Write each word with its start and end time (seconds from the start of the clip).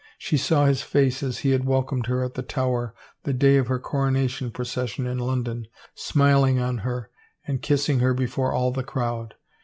She 0.17 0.35
saw 0.35 0.65
his 0.65 0.81
face 0.81 1.21
as 1.21 1.37
he 1.45 1.51
had 1.51 1.63
welcomed 1.65 2.07
her 2.07 2.23
at 2.23 2.33
the 2.33 2.41
Tower, 2.41 2.95
the 3.21 3.33
day 3.33 3.57
of 3.57 3.67
her 3.67 3.77
corona 3.77 4.27
tion 4.27 4.49
procession 4.49 5.05
in 5.05 5.19
London, 5.19 5.67
smiling 5.93 6.57
on 6.57 6.79
her 6.79 7.11
and 7.45 7.61
kissing 7.61 7.99
her 7.99 8.15
before 8.15 8.51
all 8.51 8.71
the 8.71 8.81
crowd. 8.83 9.35